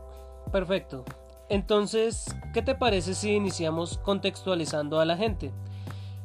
[0.52, 1.06] Perfecto.
[1.50, 5.50] Entonces, ¿qué te parece si iniciamos contextualizando a la gente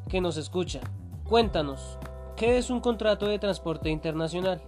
[0.09, 0.81] que nos escucha?
[1.23, 1.97] Cuéntanos,
[2.35, 4.61] ¿qué es un contrato de transporte internacional?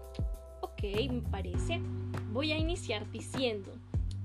[0.62, 0.81] Ok,
[1.12, 1.81] me parece.
[2.31, 3.72] Voy a iniciar diciendo,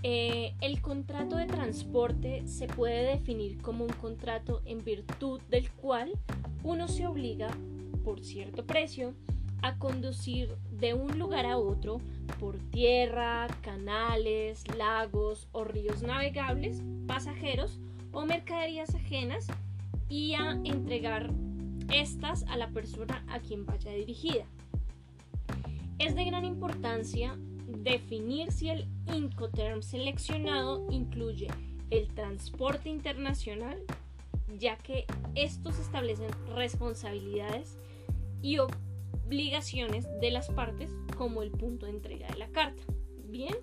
[0.05, 6.13] eh, el contrato de transporte se puede definir como un contrato en virtud del cual
[6.63, 7.49] uno se obliga,
[8.05, 9.15] por cierto precio,
[9.63, 12.01] a conducir de un lugar a otro
[12.39, 17.79] por tierra, canales, lagos o ríos navegables, pasajeros
[18.13, 19.47] o mercaderías ajenas
[20.09, 21.31] y a entregar
[21.93, 24.45] estas a la persona a quien vaya dirigida.
[25.99, 31.49] Es de gran importancia definir si el Incoterm seleccionado incluye
[31.91, 33.79] el transporte internacional,
[34.59, 37.79] ya que estos establecen responsabilidades
[38.43, 38.59] y
[39.31, 42.83] obligaciones de las partes como el punto de entrega de la carta.
[43.29, 43.55] Bien,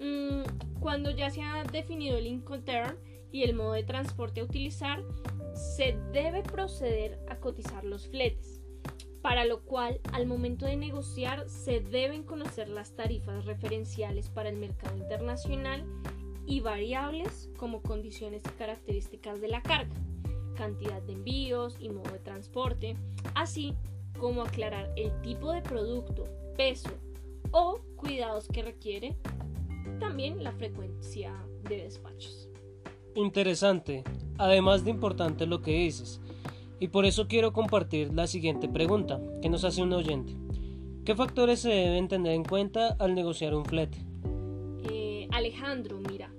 [0.00, 2.96] mm, cuando ya se ha definido el Incoterm
[3.30, 5.04] y el modo de transporte a utilizar,
[5.54, 8.60] se debe proceder a cotizar los fletes,
[9.22, 14.56] para lo cual al momento de negociar se deben conocer las tarifas referenciales para el
[14.56, 15.84] mercado internacional
[16.46, 19.94] y variables como condiciones y características de la carga,
[20.56, 22.96] cantidad de envíos y modo de transporte,
[23.36, 23.76] así
[24.18, 26.24] como aclarar el tipo de producto,
[26.56, 26.90] peso
[27.50, 29.16] o cuidados que requiere,
[29.98, 31.34] también la frecuencia
[31.68, 32.48] de despachos.
[33.14, 34.04] Interesante,
[34.36, 36.20] además de importante lo que dices.
[36.78, 40.34] Y por eso quiero compartir la siguiente pregunta que nos hace un oyente.
[41.04, 43.98] ¿Qué factores se deben tener en cuenta al negociar un flete?
[44.90, 46.30] Eh, Alejandro, mira,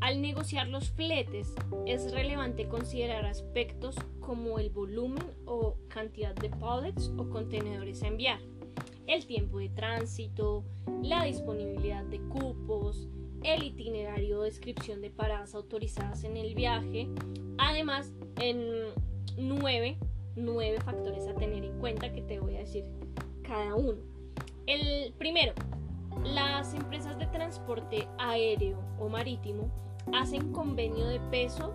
[0.00, 1.54] al negociar los fletes
[1.86, 3.94] es relevante considerar aspectos
[4.28, 8.38] como el volumen o cantidad de pallets o contenedores a enviar,
[9.06, 10.64] el tiempo de tránsito,
[11.02, 13.08] la disponibilidad de cupos,
[13.42, 17.08] el itinerario o descripción de paradas autorizadas en el viaje,
[17.56, 18.90] además en
[19.38, 19.96] nueve,
[20.36, 22.84] nueve factores a tener en cuenta que te voy a decir
[23.40, 23.96] cada uno.
[24.66, 25.54] El primero,
[26.22, 29.70] las empresas de transporte aéreo o marítimo
[30.12, 31.72] hacen convenio de peso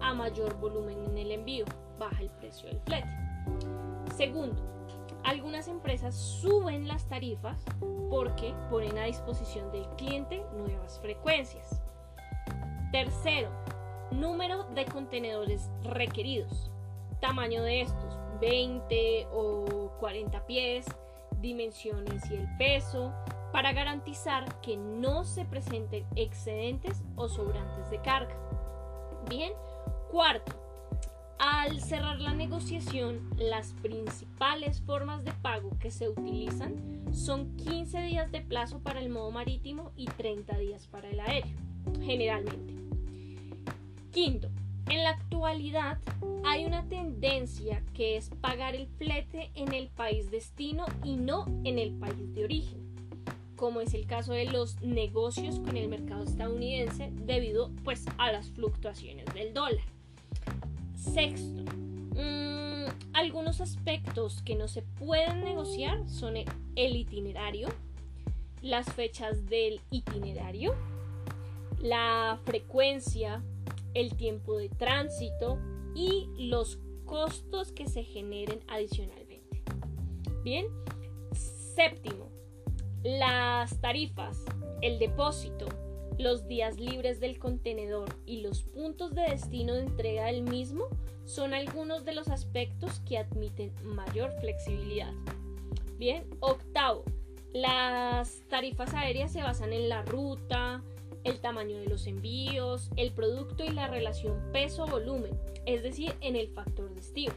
[0.00, 1.64] a mayor volumen en el envío,
[1.98, 3.08] baja el precio del flete.
[4.16, 4.62] Segundo,
[5.24, 7.64] algunas empresas suben las tarifas
[8.10, 11.82] porque ponen a disposición del cliente nuevas frecuencias.
[12.92, 13.50] Tercero,
[14.10, 16.70] número de contenedores requeridos.
[17.20, 20.86] Tamaño de estos, 20 o 40 pies,
[21.40, 23.12] dimensiones y el peso,
[23.52, 28.36] para garantizar que no se presenten excedentes o sobrantes de carga.
[29.28, 29.52] Bien,
[30.10, 30.52] cuarto,
[31.38, 36.74] al cerrar la negociación, las principales formas de pago que se utilizan
[37.12, 41.56] son 15 días de plazo para el modo marítimo y 30 días para el aéreo,
[42.02, 42.74] generalmente.
[44.12, 44.48] Quinto,
[44.88, 45.98] en la actualidad
[46.44, 51.78] hay una tendencia que es pagar el flete en el país destino y no en
[51.78, 52.88] el país de origen
[53.58, 58.50] como es el caso de los negocios con el mercado estadounidense debido pues a las
[58.50, 59.97] fluctuaciones del dólar.
[60.98, 61.62] Sexto,
[62.16, 67.68] mmm, algunos aspectos que no se pueden negociar son el itinerario,
[68.62, 70.74] las fechas del itinerario,
[71.80, 73.44] la frecuencia,
[73.94, 75.60] el tiempo de tránsito
[75.94, 79.62] y los costos que se generen adicionalmente.
[80.42, 80.66] Bien,
[81.76, 82.28] séptimo,
[83.04, 84.44] las tarifas,
[84.82, 85.66] el depósito,
[86.18, 90.88] los días libres del contenedor y los puntos de destino de entrega del mismo
[91.24, 95.12] son algunos de los aspectos que admiten mayor flexibilidad.
[95.96, 97.04] Bien, octavo,
[97.52, 100.82] las tarifas aéreas se basan en la ruta,
[101.24, 106.48] el tamaño de los envíos, el producto y la relación peso-volumen, es decir, en el
[106.48, 107.34] factor de estilo.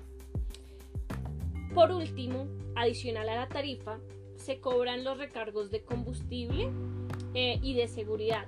[1.73, 3.99] Por último, adicional a la tarifa,
[4.35, 6.69] se cobran los recargos de combustible
[7.33, 8.47] eh, y de seguridad,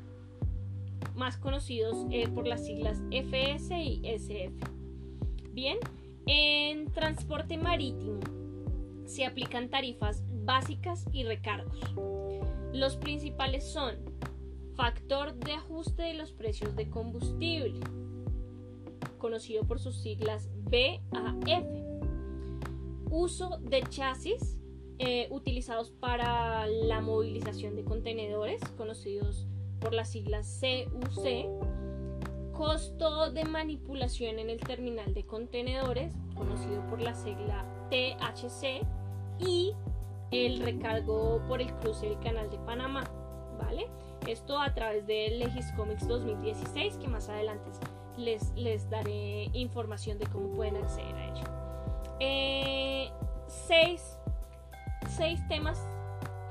[1.15, 4.53] más conocidos eh, por las siglas FS y SF.
[5.51, 5.77] Bien,
[6.25, 8.19] en transporte marítimo
[9.05, 11.79] se aplican tarifas básicas y recargos.
[12.73, 13.95] Los principales son
[14.75, 17.79] factor de ajuste de los precios de combustible,
[19.19, 21.65] conocido por sus siglas BAF,
[23.11, 24.57] uso de chasis
[24.97, 29.47] eh, utilizados para la movilización de contenedores, conocidos
[29.83, 37.13] por las siglas CUC, costo de manipulación en el terminal de contenedores, conocido por la
[37.13, 38.85] sigla THC,
[39.39, 39.73] y
[40.31, 43.03] el recargo por el cruce del canal de Panamá,
[43.59, 43.87] ¿vale?
[44.27, 47.69] Esto a través de Legiscomics 2016, que más adelante
[48.17, 51.43] les, les daré información de cómo pueden acceder a ello.
[52.19, 53.09] Eh,
[53.47, 54.17] seis,
[55.49, 55.85] temas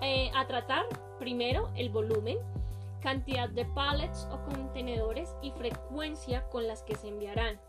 [0.03, 0.85] eh, a tratar.
[1.19, 2.39] Primero, el volumen,
[3.03, 7.61] cantidad de pallets o contenedores y frecuencia con las que se enviarán.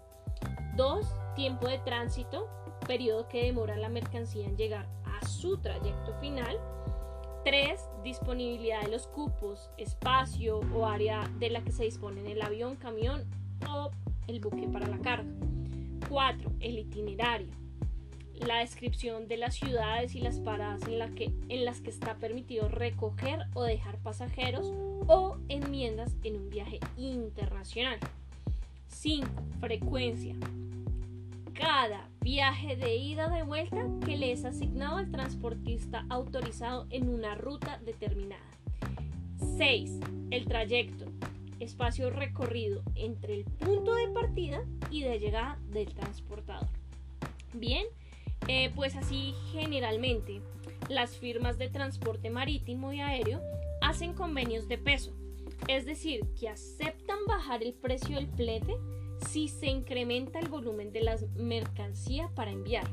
[0.75, 2.47] Dos, Tiempo de tránsito,
[2.85, 6.59] periodo que demora la mercancía en llegar a su trayecto final.
[7.43, 7.79] 3.
[8.03, 12.75] Disponibilidad de los cupos, espacio o área de la que se dispone en el avión,
[12.75, 13.25] camión
[13.67, 13.89] o
[14.27, 15.29] el buque para la carga.
[16.07, 16.51] 4.
[16.59, 17.49] El itinerario.
[18.35, 22.17] La descripción de las ciudades y las paradas en, la que, en las que está
[22.17, 24.71] permitido recoger o dejar pasajeros
[25.07, 27.99] o enmiendas en un viaje internacional.
[28.87, 29.27] 5.
[29.59, 30.35] Frecuencia
[31.53, 37.35] cada viaje de ida de vuelta que le es asignado al transportista autorizado en una
[37.35, 38.43] ruta determinada.
[39.57, 39.99] 6.
[40.31, 41.05] El trayecto,
[41.59, 46.67] espacio recorrido entre el punto de partida y de llegada del transportador.
[47.53, 47.85] Bien,
[48.47, 50.41] eh, pues así generalmente
[50.89, 53.41] las firmas de transporte marítimo y aéreo
[53.93, 55.13] hacen convenios de peso,
[55.67, 58.75] es decir, que aceptan bajar el precio del flete
[59.29, 62.89] si se incrementa el volumen de la mercancía para enviar.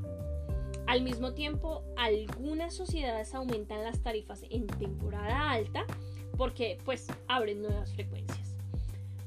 [0.86, 5.86] Al mismo tiempo, algunas sociedades aumentan las tarifas en temporada alta
[6.36, 8.58] porque pues abren nuevas frecuencias.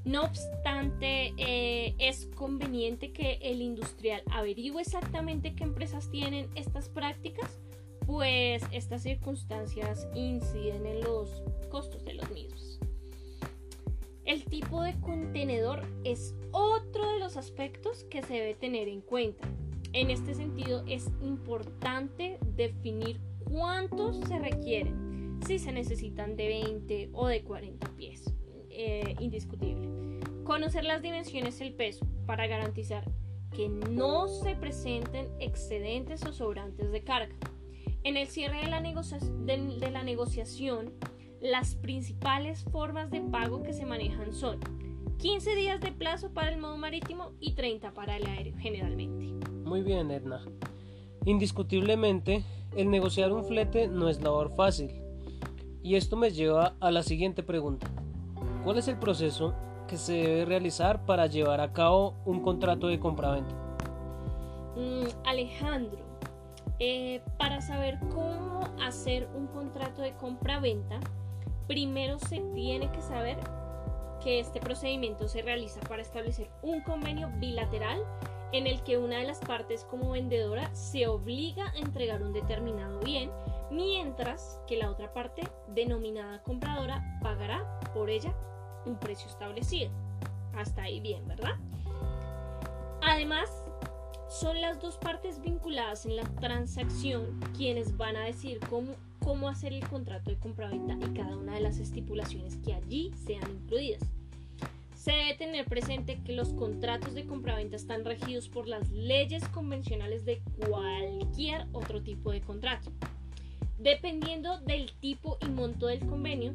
[0.05, 7.62] No obstante, eh, es conveniente que el industrial averigüe exactamente qué empresas tienen estas prácticas,
[8.05, 12.79] pues estas circunstancias inciden en los costos de los mismos.
[14.25, 19.47] El tipo de contenedor es otro de los aspectos que se debe tener en cuenta.
[19.91, 27.27] En este sentido es importante definir cuántos se requieren, si se necesitan de 20 o
[27.27, 28.23] de 40 pies,
[28.69, 29.89] eh, indiscutible.
[30.43, 33.03] Conocer las dimensiones y el peso para garantizar
[33.51, 37.35] que no se presenten excedentes o sobrantes de carga.
[38.03, 40.91] En el cierre de la, de la negociación,
[41.41, 44.59] las principales formas de pago que se manejan son
[45.19, 49.47] 15 días de plazo para el modo marítimo y 30 para el aéreo generalmente.
[49.63, 50.43] Muy bien, Edna.
[51.25, 52.43] Indiscutiblemente,
[52.75, 54.91] el negociar un flete no es labor fácil.
[55.81, 57.87] Y esto me lleva a la siguiente pregunta.
[58.65, 59.53] ¿Cuál es el proceso
[59.87, 63.55] que se debe realizar para llevar a cabo un contrato de compraventa?
[64.75, 66.02] Mm, Alejandro,
[66.85, 70.99] eh, para saber cómo hacer un contrato de compraventa,
[71.65, 73.37] primero se tiene que saber
[74.21, 78.03] que este procedimiento se realiza para establecer un convenio bilateral
[78.51, 82.99] en el que una de las partes como vendedora se obliga a entregar un determinado
[82.99, 83.31] bien,
[83.71, 88.33] mientras que la otra parte, denominada compradora, pagará por ella
[88.85, 89.89] un precio establecido.
[90.53, 91.55] Hasta ahí bien, ¿verdad?
[93.01, 93.62] Además,
[94.33, 99.73] son las dos partes vinculadas en la transacción quienes van a decir cómo cómo hacer
[99.73, 104.01] el contrato de compraventa y cada una de las estipulaciones que allí sean incluidas.
[104.95, 110.25] Se debe tener presente que los contratos de compraventa están regidos por las leyes convencionales
[110.25, 112.91] de cualquier otro tipo de contrato.
[113.79, 116.53] Dependiendo del tipo y monto del convenio,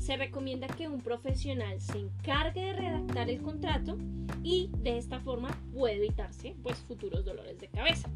[0.00, 3.98] se recomienda que un profesional se encargue de redactar el contrato
[4.42, 8.08] y de esta forma puede evitarse pues, futuros dolores de cabeza.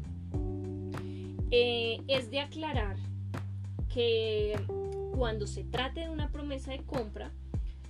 [1.51, 2.97] Eh, es de aclarar
[3.93, 4.59] que
[5.15, 7.31] cuando se trate de una promesa de compra,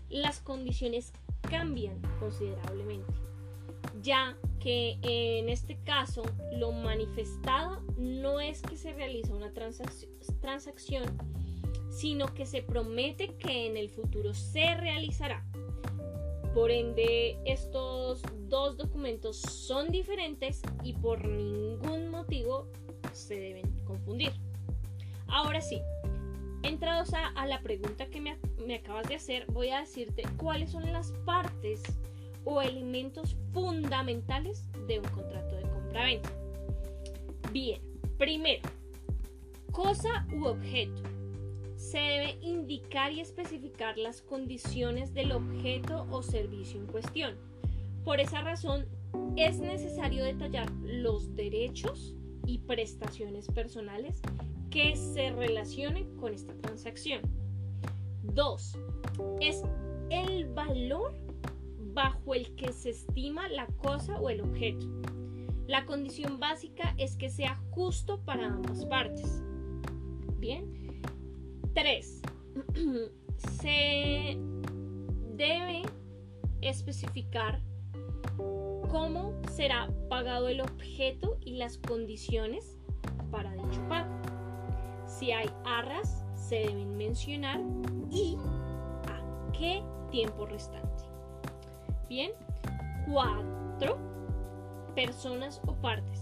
[0.09, 1.13] las condiciones
[1.49, 3.13] cambian considerablemente,
[4.01, 6.23] ya que en este caso
[6.57, 11.05] lo manifestado no es que se realiza una transacción,
[11.95, 15.45] sino que se promete que en el futuro se realizará.
[16.53, 22.67] Por ende, estos dos documentos son diferentes y por ningún motivo
[23.13, 24.33] se deben confundir.
[25.27, 25.81] Ahora sí,
[26.63, 30.91] entrados a, la pregunta que me, me acabas de hacer, voy a decirte cuáles son
[30.91, 31.81] las partes
[32.43, 36.29] o elementos fundamentales de un contrato de compra-venta.
[37.53, 37.81] Bien,
[38.17, 38.67] primero,
[39.71, 41.14] cosa u objeto.
[41.85, 47.35] Se debe indicar y especificar las condiciones del objeto o servicio en cuestión.
[48.03, 48.87] Por esa razón,
[49.35, 52.15] es necesario detallar los derechos
[52.47, 54.19] y prestaciones personales
[54.71, 57.21] que se relacionen con esta transacción.
[58.23, 58.77] 2.
[59.41, 59.61] Es
[60.09, 61.13] el valor
[61.93, 64.87] bajo el que se estima la cosa o el objeto.
[65.67, 69.43] La condición básica es que sea justo para ambas partes.
[70.39, 70.84] Bien.
[71.75, 72.21] 3.
[73.61, 74.37] se
[75.35, 75.81] debe
[76.61, 77.61] especificar
[78.89, 82.79] cómo será pagado el objeto y las condiciones
[83.29, 84.09] para dicho pago.
[85.05, 87.59] Si hay arras, se deben mencionar
[88.09, 88.37] y
[89.09, 91.03] a qué tiempo restante.
[92.07, 92.31] Bien,
[93.11, 93.97] 4.
[94.95, 96.21] Personas o partes.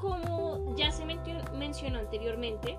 [0.00, 2.78] Como ya se mencionó anteriormente,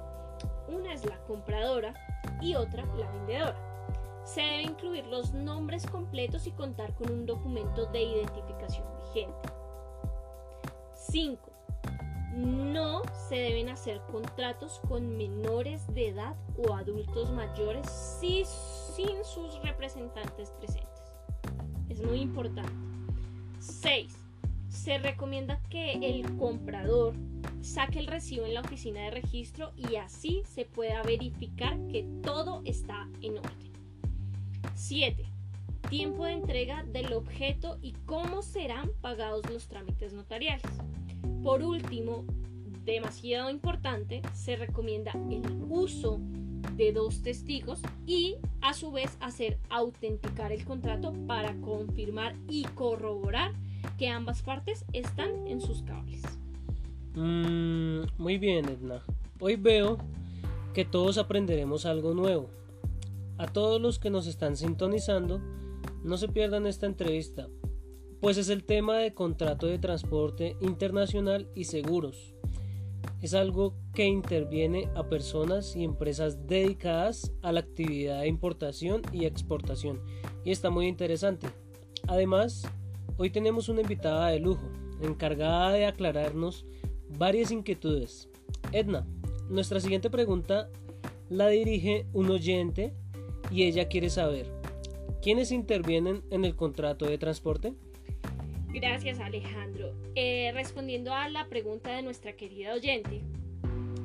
[0.67, 1.93] una es la compradora
[2.41, 3.55] y otra la vendedora.
[4.23, 9.49] Se debe incluir los nombres completos y contar con un documento de identificación vigente.
[10.95, 11.51] 5.
[12.35, 19.61] No se deben hacer contratos con menores de edad o adultos mayores si, sin sus
[19.61, 21.13] representantes presentes.
[21.87, 22.73] Es muy importante.
[23.59, 24.13] 6.
[24.67, 27.13] Se recomienda que el comprador
[27.65, 32.61] saque el recibo en la oficina de registro y así se pueda verificar que todo
[32.63, 33.73] está en orden.
[34.75, 35.25] 7.
[35.89, 40.71] Tiempo de entrega del objeto y cómo serán pagados los trámites notariales.
[41.43, 42.25] Por último,
[42.83, 46.19] demasiado importante, se recomienda el uso
[46.75, 53.53] de dos testigos y a su vez hacer autenticar el contrato para confirmar y corroborar
[53.97, 56.21] que ambas partes están en sus cables.
[57.15, 59.01] Mm, muy bien, Edna.
[59.39, 59.97] Hoy veo
[60.73, 62.49] que todos aprenderemos algo nuevo.
[63.37, 65.39] A todos los que nos están sintonizando,
[66.03, 67.47] no se pierdan esta entrevista,
[68.19, 72.33] pues es el tema de contrato de transporte internacional y seguros.
[73.21, 79.25] Es algo que interviene a personas y empresas dedicadas a la actividad de importación y
[79.25, 80.01] exportación
[80.43, 81.47] y está muy interesante.
[82.07, 82.67] Además,
[83.17, 84.69] hoy tenemos una invitada de lujo,
[85.01, 86.65] encargada de aclararnos
[87.17, 88.29] varias inquietudes.
[88.71, 89.05] Edna,
[89.49, 90.69] nuestra siguiente pregunta
[91.29, 92.93] la dirige un oyente
[93.51, 94.47] y ella quiere saber,
[95.21, 97.73] ¿quiénes intervienen en el contrato de transporte?
[98.69, 99.93] Gracias Alejandro.
[100.15, 103.21] Eh, respondiendo a la pregunta de nuestra querida oyente,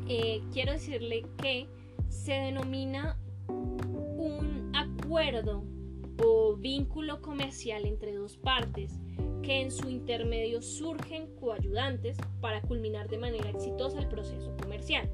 [0.08, 1.66] eh, quiero decirle que
[2.08, 5.64] se denomina un acuerdo
[6.22, 9.00] o vínculo comercial entre dos partes
[9.50, 15.10] en su intermedio surgen coayudantes para culminar de manera exitosa el proceso comercial.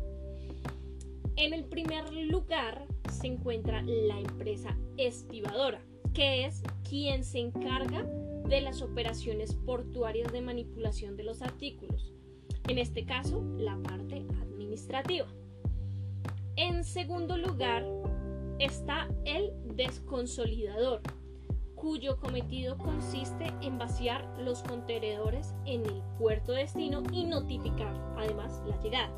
[1.36, 5.80] En el primer lugar se encuentra la empresa estibadora,
[6.12, 8.04] que es quien se encarga
[8.46, 12.12] de las operaciones portuarias de manipulación de los artículos,
[12.68, 15.28] en este caso la parte administrativa.
[16.56, 17.86] En segundo lugar
[18.58, 21.00] está el desconsolidador,
[21.76, 28.62] cuyo cometido consiste en vaciar los contenedores en el puerto de destino y notificar además
[28.66, 29.10] la llegada.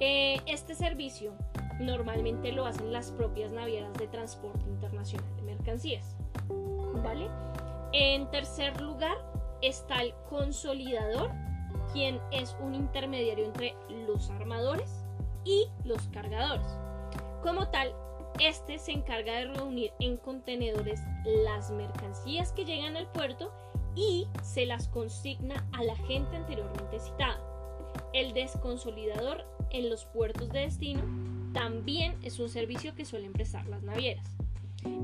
[0.00, 1.32] Eh, este servicio
[1.80, 6.16] normalmente lo hacen las propias navieras de transporte internacional de mercancías.
[7.02, 7.28] ¿Vale?
[7.92, 9.16] En tercer lugar
[9.62, 11.30] está el consolidador,
[11.92, 13.74] quien es un intermediario entre
[14.06, 15.04] los armadores
[15.44, 16.66] y los cargadores.
[17.42, 17.94] Como tal,
[18.38, 21.00] este se encarga de reunir en contenedores
[21.44, 23.52] las mercancías que llegan al puerto
[23.94, 27.40] y se las consigna a la gente anteriormente citada.
[28.12, 31.02] El desconsolidador en los puertos de destino
[31.52, 34.36] también es un servicio que suelen prestar las navieras.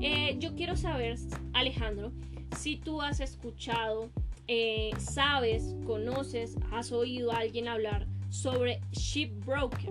[0.01, 1.17] Eh, yo quiero saber,
[1.53, 2.11] Alejandro,
[2.55, 4.09] si tú has escuchado,
[4.47, 9.89] eh, sabes, conoces, has oído a alguien hablar sobre shipbroker.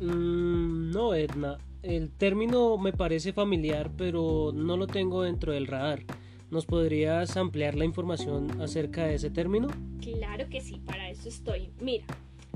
[0.00, 1.58] Mm, no, Edna.
[1.82, 6.04] El término me parece familiar, pero no lo tengo dentro del radar.
[6.50, 9.68] ¿Nos podrías ampliar la información acerca de ese término?
[10.00, 11.70] Claro que sí, para eso estoy.
[11.80, 12.04] Mira,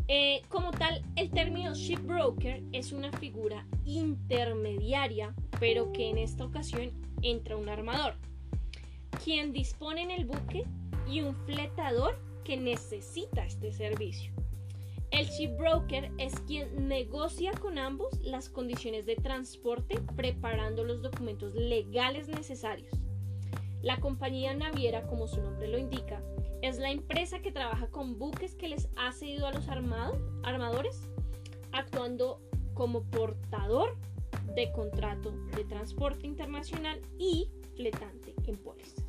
[0.08, 6.90] eh, como tal, el término shipbroker es una figura intermediaria, pero que en esta ocasión
[7.22, 8.14] entra un armador.
[9.24, 10.64] quien dispone en el buque
[11.08, 14.32] y un fletador que necesita este servicio.
[15.14, 22.26] El shipbroker es quien negocia con ambos las condiciones de transporte preparando los documentos legales
[22.26, 22.98] necesarios.
[23.80, 26.20] La compañía naviera, como su nombre lo indica,
[26.62, 31.08] es la empresa que trabaja con buques que les ha cedido a los armadores,
[31.70, 32.40] actuando
[32.74, 33.96] como portador
[34.56, 39.03] de contrato de transporte internacional y fletante en pólizas.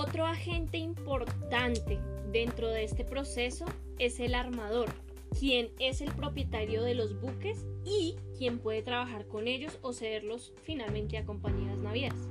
[0.00, 1.98] Otro agente importante
[2.30, 3.64] dentro de este proceso
[3.98, 4.88] es el armador,
[5.36, 10.52] quien es el propietario de los buques y quien puede trabajar con ellos o cederlos
[10.62, 12.28] finalmente a compañías navieras.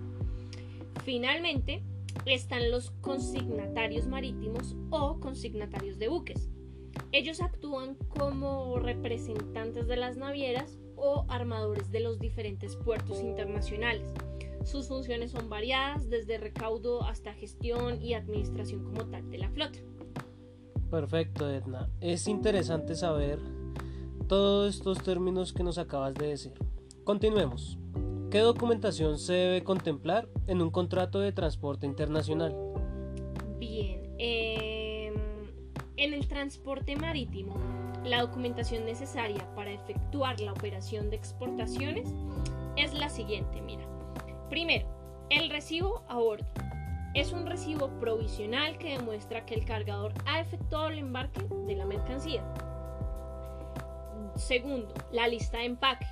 [1.03, 1.83] Finalmente,
[2.25, 6.47] están los consignatarios marítimos o consignatarios de buques.
[7.11, 14.13] Ellos actúan como representantes de las navieras o armadores de los diferentes puertos internacionales.
[14.67, 19.79] Sus funciones son variadas, desde recaudo hasta gestión y administración como tal de la flota.
[20.91, 21.89] Perfecto, Edna.
[22.01, 23.39] Es interesante saber
[24.27, 26.51] todos estos términos que nos acabas de decir.
[27.05, 27.77] Continuemos.
[28.29, 32.53] ¿Qué documentación se debe contemplar en un contrato de transporte internacional?
[33.57, 35.13] Bien, em,
[35.95, 37.55] en el transporte marítimo,
[38.03, 42.13] la documentación necesaria para efectuar la operación de exportaciones
[42.75, 43.96] es la siguiente, mira.
[44.49, 44.87] Primero,
[45.29, 46.45] el recibo a bordo.
[47.13, 51.85] Es un recibo provisional que demuestra que el cargador ha efectuado el embarque de la
[51.85, 52.43] mercancía.
[54.35, 56.05] Segundo, la lista de empaque,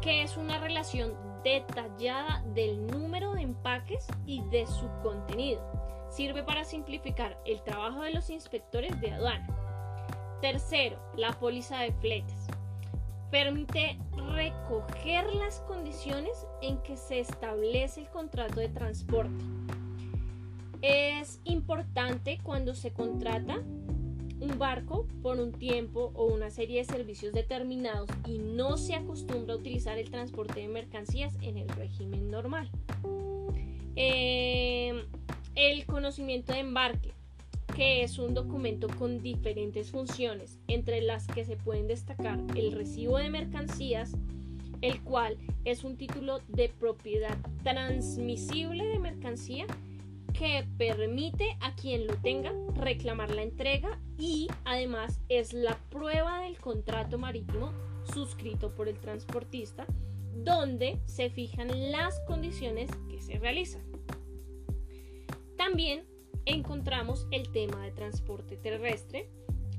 [0.00, 5.60] que es una relación detallada del número de empaques y de su contenido.
[6.10, 9.46] Sirve para simplificar el trabajo de los inspectores de aduana.
[10.40, 12.46] Tercero, la póliza de fletes
[13.30, 13.96] permite
[14.70, 19.44] recoger las condiciones en que se establece el contrato de transporte.
[20.80, 23.62] Es importante cuando se contrata
[24.40, 29.54] un barco por un tiempo o una serie de servicios determinados y no se acostumbra
[29.54, 32.70] a utilizar el transporte de mercancías en el régimen normal.
[33.96, 35.04] Eh,
[35.56, 37.12] el conocimiento de embarque
[37.74, 43.18] que es un documento con diferentes funciones, entre las que se pueden destacar el recibo
[43.18, 44.16] de mercancías,
[44.80, 49.66] el cual es un título de propiedad transmisible de mercancía
[50.32, 56.56] que permite a quien lo tenga reclamar la entrega y además es la prueba del
[56.58, 57.72] contrato marítimo
[58.14, 59.86] suscrito por el transportista
[60.34, 63.82] donde se fijan las condiciones que se realizan.
[65.56, 66.04] También
[66.46, 69.28] encontramos el tema de transporte terrestre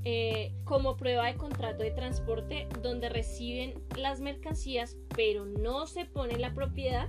[0.04, 6.38] eh, como prueba de contrato de transporte donde reciben las mercancías pero no se pone
[6.38, 7.08] la propiedad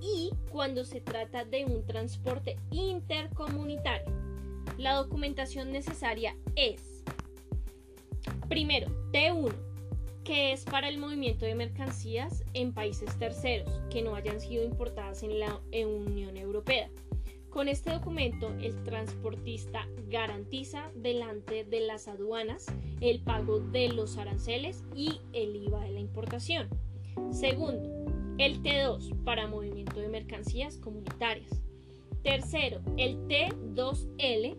[0.00, 4.12] y cuando se trata de un transporte intercomunitario.
[4.76, 7.02] La documentación necesaria es
[8.48, 9.68] primero T1
[10.28, 15.22] que es para el movimiento de mercancías en países terceros que no hayan sido importadas
[15.22, 16.90] en la Unión Europea.
[17.50, 22.66] Con este documento, el transportista garantiza delante de las aduanas
[23.00, 26.68] el pago de los aranceles y el IVA de la importación.
[27.30, 27.88] Segundo,
[28.38, 31.60] el T2 para movimiento de mercancías comunitarias.
[32.22, 34.56] Tercero, el T2L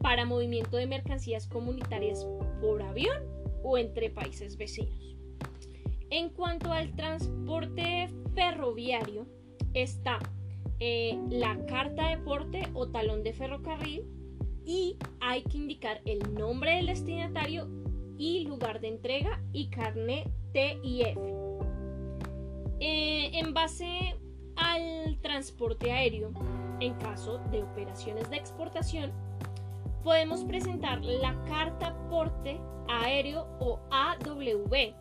[0.00, 2.26] para movimiento de mercancías comunitarias
[2.60, 3.22] por avión
[3.64, 5.16] o entre países vecinos.
[6.10, 9.26] En cuanto al transporte ferroviario,
[9.74, 10.18] está
[10.84, 14.04] eh, la carta de porte o talón de ferrocarril
[14.64, 17.68] y hay que indicar el nombre del destinatario
[18.18, 20.80] y lugar de entrega y carnet T.
[22.80, 24.16] Eh, en base
[24.56, 26.32] al transporte aéreo,
[26.80, 29.12] en caso de operaciones de exportación,
[30.02, 34.96] podemos presentar la carta porte aéreo o AW,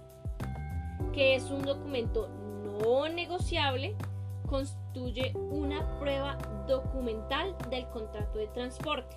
[1.11, 2.29] que es un documento
[2.79, 3.95] no negociable
[4.51, 6.37] constituye una prueba
[6.67, 9.15] documental del contrato de transporte.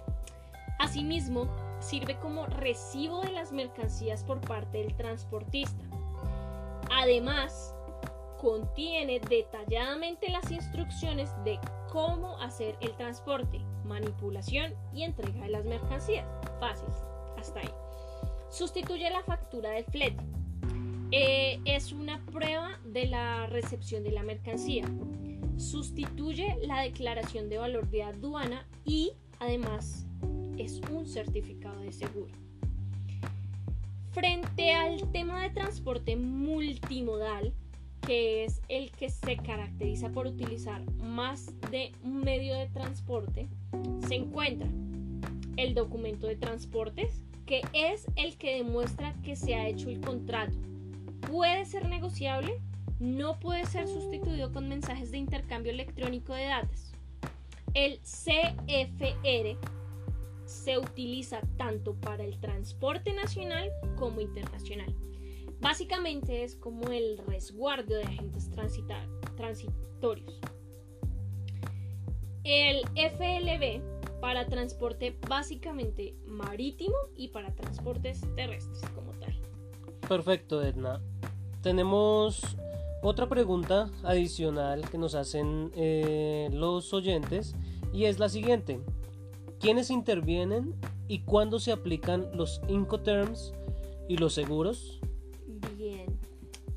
[0.79, 1.49] Asimismo,
[1.81, 5.85] sirve como recibo de las mercancías por parte del transportista.
[6.88, 7.75] Además,
[8.40, 11.59] contiene detalladamente las instrucciones de
[11.92, 16.27] cómo hacer el transporte, manipulación y entrega de las mercancías.
[16.61, 16.88] Fácil,
[17.37, 17.70] hasta ahí.
[18.51, 20.23] Sustituye la factura del flete.
[21.11, 24.85] Eh, es una prueba de la recepción de la mercancía
[25.57, 30.07] sustituye la declaración de valor de aduana y además
[30.59, 32.33] es un certificado de seguro.
[34.12, 37.53] Frente al tema de transporte multimodal,
[38.07, 43.49] que es el que se caracteriza por utilizar más de un medio de transporte,
[44.07, 44.69] se encuentra
[45.57, 50.57] el documento de transportes, que es el que demuestra que se ha hecho el contrato.
[51.31, 52.61] Puede ser negociable,
[53.05, 56.93] no puede ser sustituido con mensajes de intercambio electrónico de datos.
[57.75, 59.59] El CFR
[60.47, 64.95] se utiliza tanto para el transporte nacional como internacional.
[65.61, 68.51] Básicamente es como el resguardo de agentes
[69.37, 70.40] transitorios.
[72.43, 79.35] El FLB para transporte básicamente marítimo y para transportes terrestres como tal.
[80.09, 81.01] Perfecto, Edna.
[81.62, 82.57] Tenemos
[83.05, 87.55] otra pregunta adicional que nos hacen eh, los oyentes
[87.93, 88.81] y es la siguiente.
[89.61, 90.75] ¿Quiénes intervienen
[91.07, 93.53] y cuándo se aplican los Incoterms
[94.09, 95.01] y los seguros?
[95.77, 96.19] Bien.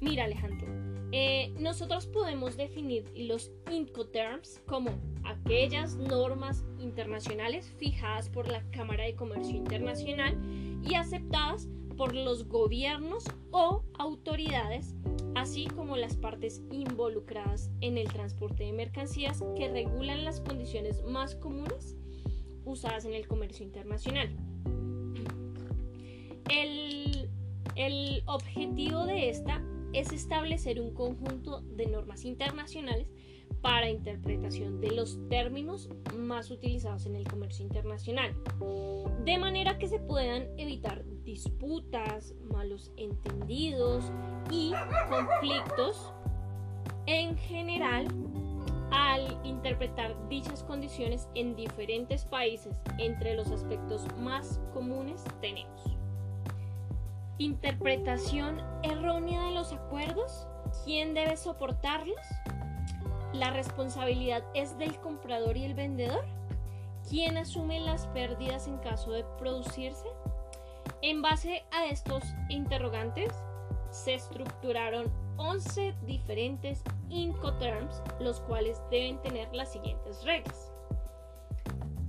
[0.02, 0.68] Mira Alejandro,
[1.14, 4.92] eh, nosotros podemos definir los Incoterms como
[5.24, 10.38] aquellas normas internacionales fijadas por la Cámara de Comercio Internacional
[10.84, 14.94] y aceptadas por los gobiernos o autoridades,
[15.38, 21.36] así como las partes involucradas en el transporte de mercancías que regulan las condiciones más
[21.36, 21.96] comunes
[22.66, 24.36] usadas en el comercio internacional.
[26.50, 29.62] El, objetivo de esta
[29.94, 33.08] es establecer un conjunto de normas internacionales
[33.62, 38.36] para interpretación de los términos más utilizados en el comercio internacional,
[39.24, 44.12] de manera que se puedan evitar disputas, malos entendidos
[44.50, 44.72] y
[45.10, 46.14] conflictos
[47.06, 48.08] en general
[48.92, 55.98] al interpretar dichas condiciones en diferentes países, entre los aspectos más comunes tenemos
[57.38, 60.48] interpretación errónea de los acuerdos,
[60.86, 62.16] ¿quién debe soportarlos?
[63.34, 66.26] ¿La responsabilidad es del comprador y el vendedor?
[67.08, 70.08] ¿Quién asume las pérdidas en caso de producirse?
[71.02, 73.32] En base a estos interrogantes,
[73.92, 75.06] se estructuraron
[75.38, 80.72] 11 diferentes Incoterms, los cuales deben tener las siguientes reglas.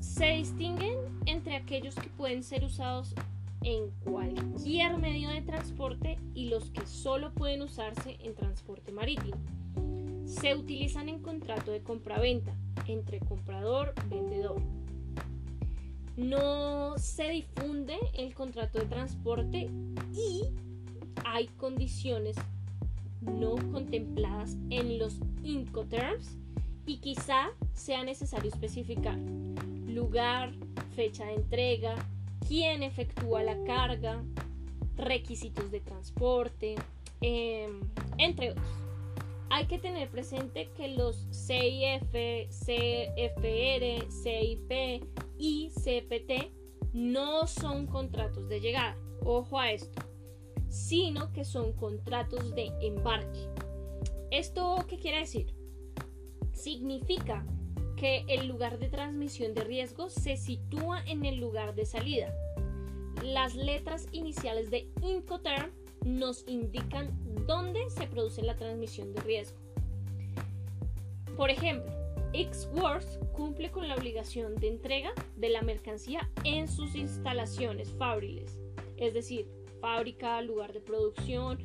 [0.01, 3.15] Se distinguen entre aquellos que pueden ser usados
[3.63, 9.37] en cualquier medio de transporte y los que solo pueden usarse en transporte marítimo.
[10.25, 12.55] Se utilizan en contrato de compraventa
[12.87, 14.63] entre comprador y vendedor.
[16.19, 19.71] No se difunde el contrato de transporte
[20.13, 20.43] y
[21.25, 22.35] hay condiciones
[23.21, 26.37] no contempladas en los Incoterms
[26.87, 29.17] y quizá sea necesario especificar
[29.87, 30.51] lugar,
[30.97, 31.95] fecha de entrega,
[32.49, 34.21] quién efectúa la carga,
[34.97, 36.75] requisitos de transporte,
[37.21, 37.79] em,
[38.17, 38.67] entre otros.
[39.51, 42.13] Hay que tener presente que los CIF,
[42.51, 46.53] CFR, CIP y CPT
[46.93, 50.03] no son contratos de llegada, ojo a esto,
[50.69, 53.49] sino que son contratos de embarque.
[54.31, 55.55] ¿Esto qué quiere decir?
[56.53, 57.47] Significa
[57.97, 62.33] que el lugar de transmisión de riesgo se sitúa en el lugar de salida.
[63.25, 65.73] Las letras iniciales de Incoterm
[66.05, 69.59] nos indican dónde se produce la transmisión de riesgo.
[71.37, 71.98] Por ejemplo,
[72.33, 78.59] X-Works cumple con la obligación de entrega de la mercancía en sus instalaciones fabriles,
[78.97, 79.47] es decir,
[79.81, 81.59] fábrica, lugar de producción,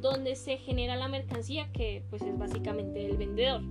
[0.00, 3.62] donde se genera la mercancía que pues es básicamente el vendedor.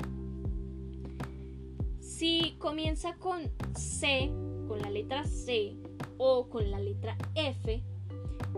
[2.00, 4.32] Si comienza con C,
[4.68, 5.76] con la letra C
[6.18, 7.84] o con la letra F,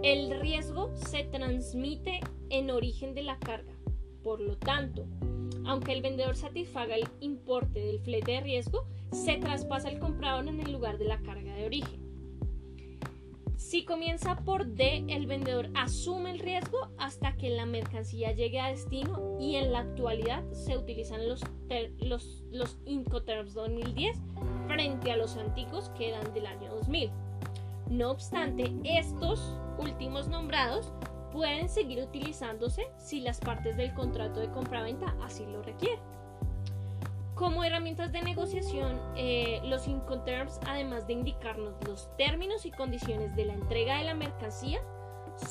[0.03, 3.73] el riesgo se transmite en origen de la carga.
[4.21, 5.05] Por lo tanto,
[5.65, 10.59] aunque el vendedor satisfaga el importe del flete de riesgo, se traspasa el comprador en
[10.59, 12.03] el lugar de la carga de origen.
[13.55, 18.67] Si comienza por D, el vendedor asume el riesgo hasta que la mercancía llegue a
[18.67, 21.41] destino y en la actualidad se utilizan los,
[21.99, 24.17] los, los Incoterms 2010
[24.67, 27.09] frente a los antiguos que eran del año 2000.
[27.89, 30.91] No obstante, estos últimos nombrados
[31.33, 35.99] pueden seguir utilizándose si las partes del contrato de compraventa así lo requieren.
[37.33, 43.45] Como herramientas de negociación, eh, los Incoterms, además de indicarnos los términos y condiciones de
[43.45, 44.79] la entrega de la mercancía,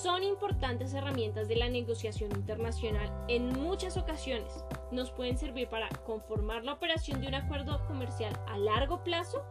[0.01, 3.12] son importantes herramientas de la negociación internacional.
[3.27, 8.57] En muchas ocasiones nos pueden servir para conformar la operación de un acuerdo comercial a
[8.57, 9.45] largo plazo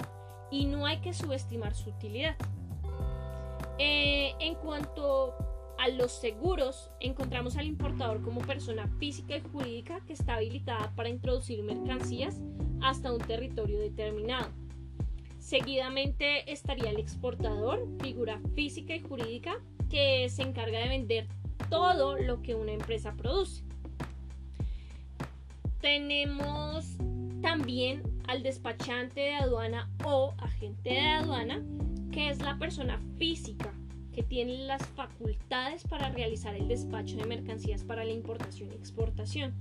[0.50, 2.38] y no hay que subestimar su utilidad.
[3.78, 5.51] Eh, en cuanto
[5.82, 11.10] a los seguros, encontramos al importador como persona física y jurídica que está habilitada para
[11.10, 12.40] introducir mercancías
[12.84, 14.48] hasta un territorio determinado.
[15.40, 19.56] Seguidamente estaría el exportador, figura física y jurídica,
[19.90, 21.28] que se encarga de vender
[21.72, 23.64] todo lo que una empresa produce.
[25.80, 26.96] Tenemos
[27.42, 31.64] también al despachante de aduana o agente de aduana,
[32.12, 33.74] que es la persona física
[34.14, 39.56] que tiene las facultades para realizar el despacho de mercancías para la importación y exportación.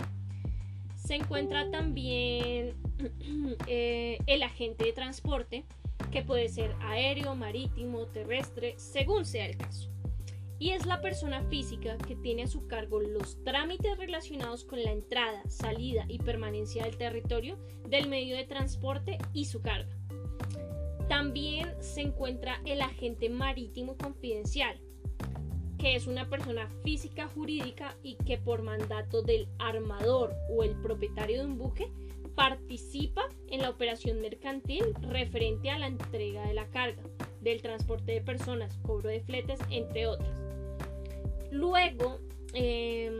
[0.95, 2.75] Se encuentra también
[3.67, 5.65] eh, el agente de transporte,
[6.11, 9.89] que puede ser aéreo, marítimo, terrestre, según sea el caso.
[10.59, 14.91] Y es la persona física que tiene a su cargo los trámites relacionados con la
[14.91, 17.57] entrada, salida y permanencia del territorio
[17.89, 20.00] del medio de transporte y su carga.
[21.11, 24.79] También se encuentra el agente marítimo confidencial,
[25.77, 31.39] que es una persona física jurídica y que por mandato del armador o el propietario
[31.39, 31.91] de un buque
[32.33, 37.03] participa en la operación mercantil referente a la entrega de la carga,
[37.41, 40.41] del transporte de personas, cobro de fletes, entre otras.
[41.51, 42.19] Luego
[42.53, 43.17] em,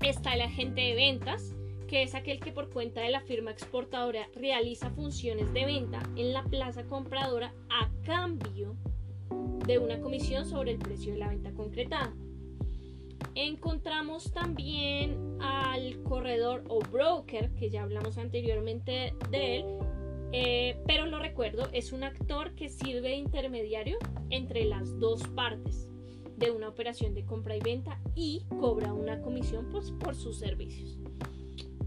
[0.00, 1.54] está el agente de ventas,
[1.92, 6.32] que es aquel que por cuenta de la firma exportadora realiza funciones de venta en
[6.32, 8.74] la plaza compradora a cambio
[9.66, 12.14] de una comisión sobre el precio de la venta concretada.
[13.34, 19.64] Encontramos también al corredor o broker, que ya hablamos anteriormente de él,
[20.32, 23.98] eh, pero lo recuerdo, es un actor que sirve de intermediario
[24.30, 25.90] entre las dos partes
[26.38, 30.98] de una operación de compra y venta y cobra una comisión pues, por sus servicios.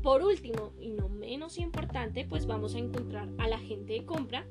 [0.06, 4.46] Por último, y no menos importante, pues vamos a encontrar al agente de compra,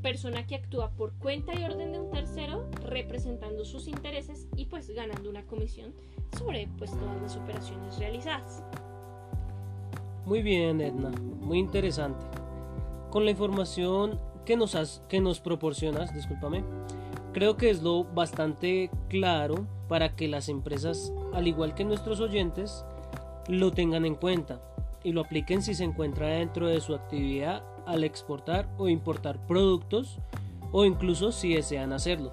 [0.00, 4.88] persona que actúa por cuenta y orden de un tercero, representando sus intereses y pues
[4.88, 5.92] ganando una comisión
[6.38, 8.62] sobre pues todas las operaciones realizadas.
[10.24, 12.24] Muy bien, Edna, muy interesante.
[13.10, 16.64] Con la información que nos, has, que nos proporcionas, discúlpame,
[17.34, 22.86] creo que es lo bastante claro para que las empresas, al igual que nuestros oyentes,
[23.48, 24.62] lo tengan en cuenta
[25.04, 30.18] y lo apliquen si se encuentra dentro de su actividad al exportar o importar productos
[30.72, 32.32] o incluso si desean hacerlo.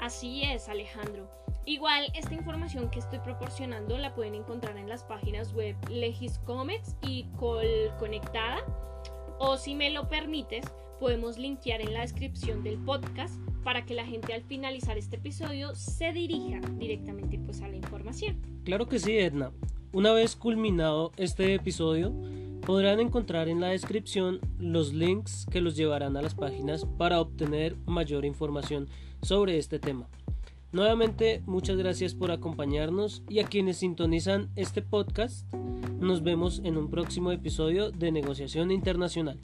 [0.00, 1.28] Así es, Alejandro.
[1.66, 7.24] Igual esta información que estoy proporcionando la pueden encontrar en las páginas web Legiscomex y
[7.38, 7.66] Col
[7.98, 8.58] Conectada
[9.38, 10.64] o si me lo permites
[11.00, 15.74] podemos linkear en la descripción del podcast para que la gente al finalizar este episodio
[15.74, 18.40] se dirija directamente pues a la información.
[18.64, 19.50] Claro que sí, Edna.
[19.94, 22.12] Una vez culminado este episodio,
[22.66, 27.76] podrán encontrar en la descripción los links que los llevarán a las páginas para obtener
[27.86, 28.88] mayor información
[29.22, 30.08] sobre este tema.
[30.72, 35.46] Nuevamente, muchas gracias por acompañarnos y a quienes sintonizan este podcast,
[36.00, 39.38] nos vemos en un próximo episodio de Negociación Internacional.